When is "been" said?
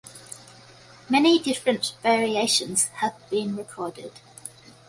3.29-3.55